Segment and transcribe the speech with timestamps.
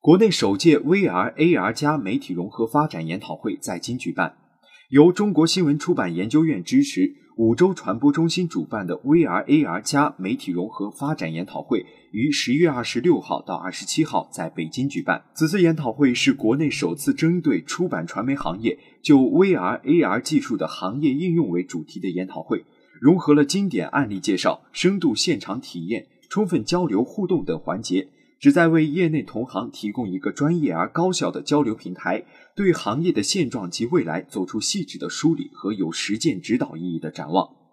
[0.00, 4.36] 国内首届 VR AR 加媒体融合发展研讨会在京举办，
[4.90, 15.24] 由中国新闻出版研究院支持，五洲传播中心主办的 VR AR 加媒体融合发展研讨会于十月二十六号到二十七号在北京举办。
[15.34, 22.64] 此次研讨会是国内首次针对出版传媒行业就 VR AR 技术的行业应用为主题的研讨会，
[23.00, 28.10] 融合了经典案例介绍、深度现场体验、充分交流互动等环节。
[28.38, 37.65] 旨在为业内同行提供一个专业而高效的交流平台，对行业的现状及未来做出细致的梳理和有实践指导意义的展望。